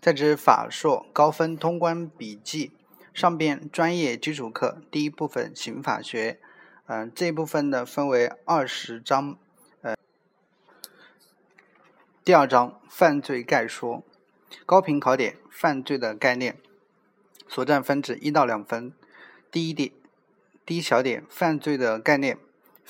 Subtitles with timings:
[0.00, 2.72] 在职法硕高分通关笔记
[3.12, 6.40] 上边专业基础课第一部分刑法学，
[6.86, 9.36] 嗯，这一部分呢分为二十章，
[9.82, 9.94] 呃，
[12.24, 14.02] 第二章犯罪概说，
[14.64, 16.56] 高频考点犯罪的概念，
[17.46, 18.94] 所占分值一到两分。
[19.50, 19.92] 第一点，
[20.64, 22.38] 第一小点犯罪的概念，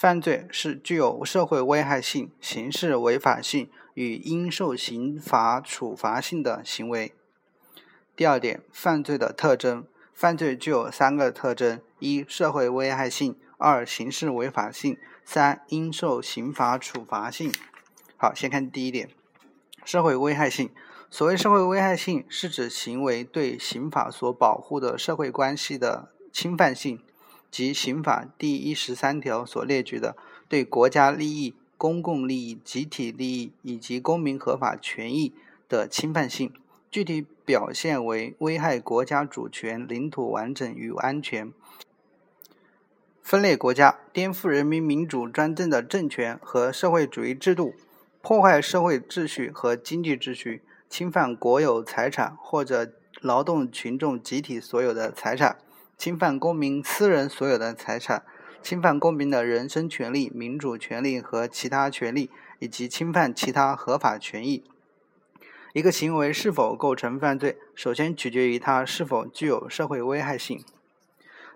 [0.00, 3.68] 犯罪是具有社会危害性、刑事违法性。
[3.94, 7.12] 与应受刑罚处罚性的行为。
[8.14, 9.84] 第二点，犯罪的特征，
[10.14, 17.52] 犯罪具有三个特征：一、社会危害性；二、刑事违法性；三、应受刑罚处罚性。
[18.16, 19.08] 好，先看第一点，
[19.84, 20.70] 社会危害性。
[21.10, 27.02] 所谓社会危害性，是指行为对刑法所保护的社会关系的侵犯性，
[27.50, 30.16] 及刑法第一十三条所列举的
[30.48, 31.54] 对国家利益。
[31.80, 35.32] 公共利益、集体利益以及公民合法权益
[35.68, 36.52] 的侵犯性，
[36.90, 41.52] 具体表现为危害国家主权、领土完整与安全，
[43.22, 47.76] 分裂国家、颠覆人民民主专政的政权和社会主义制度，
[48.20, 55.58] 破坏社会秩序和经济秩序，侵犯国有财产或者劳动群众集体所有的财产，
[55.98, 58.22] 侵犯公民私人所有的财产。
[58.62, 64.62] 侵犯公民的人身权利、民主权利和其他权利，以及侵犯其他合法权益。
[65.72, 70.62] 一个行为是否构成犯罪，首先取决于它是否具有社会危害性。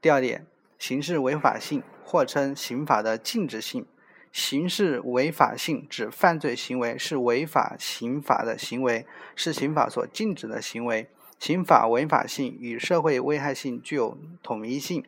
[0.00, 0.46] 第二点，
[0.78, 3.86] 刑事违法性，或称刑法的禁止性。
[4.32, 11.08] 刑事违法性指犯罪行为是违法刑法的行为，是刑法所禁止的行为。
[11.38, 15.04] 刑法违法性与社会危害性具有统一性。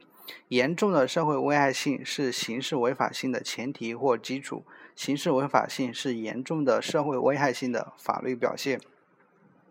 [0.49, 4.63] 严重的社会危害性是刑事违法性的前提或基础。
[4.95, 8.81] 刑事违法性是严重的社会危害性的法律表现。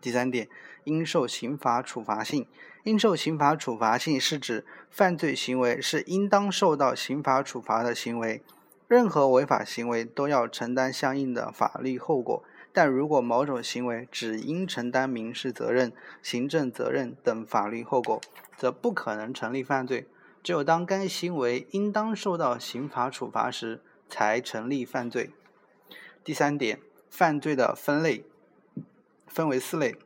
[0.00, 0.48] 第三点，
[0.84, 2.46] 应受刑罚处罚性。
[2.84, 8.42] 应受刑罚处罚性是指犯罪行为是应当受到刑罚处罚的行为。
[8.88, 12.42] 任何违法行为都要承担相应的法律后果，
[12.72, 15.92] 但如果某种行为只应承担民事责任、
[16.22, 18.20] 行政责任等法律后果，
[18.56, 20.06] 则不可能成立犯罪。
[20.42, 25.30] 只有当该行为应当受到刑罚处罚时，才成立犯罪。
[26.22, 26.80] 第三点，
[27.10, 28.24] 犯罪的分类
[29.26, 29.96] 分为四类：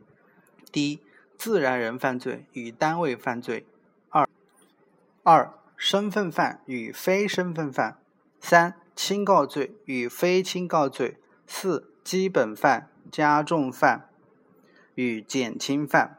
[0.73, 1.01] 第一，
[1.37, 3.65] 自然人犯罪与单位犯罪；
[4.09, 4.29] 二，
[5.23, 7.99] 二身份犯与非身份犯；
[8.41, 14.09] 三，轻告罪与非轻告罪；四，基本犯、加重犯
[14.95, 16.19] 与减轻犯。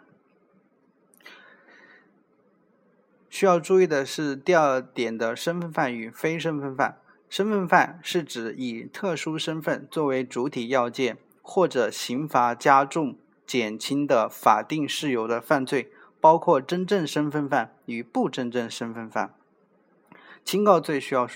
[3.29, 6.99] 需要注意的是，第二点的身份犯与非身份犯。
[7.29, 13.17] 身份犯是指以特殊身份作为主体要件，或者刑罚加重、
[13.47, 19.33] 减轻的法定事由的犯罪，包括真正身份犯与不真正身份犯。
[20.45, 21.27] 轻告罪需要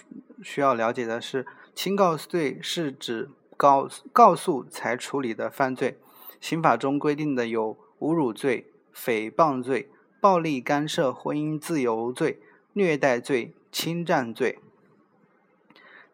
[0.43, 5.97] 需要了解的是，轻告罪是指告告诉才处理的犯罪。
[6.39, 9.89] 刑法中规定的有侮辱罪、诽谤罪。
[10.19, 12.41] 暴力干涉婚姻自由罪、
[12.73, 14.57] 虐待罪、侵占罪。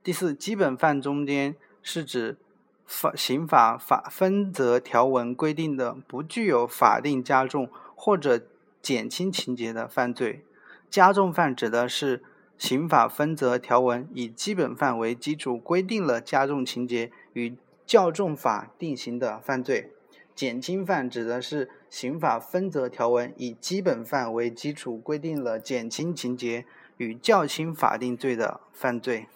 [0.03, 2.37] 第四，基本犯中间是指
[2.85, 8.45] 法刑法法分则条文规定的不具有法定加重或者
[8.81, 10.43] 减轻情节的犯罪。
[10.89, 12.21] 加重犯指的是
[12.65, 19.91] 刑法分则条文以基本犯为基础规定了加重情节与较重法定刑的犯罪。
[20.33, 26.63] 减轻犯指的是刑法分则条文以基本犯为基础规定了减轻情节
[26.95, 29.27] 与较轻法定罪的犯罪。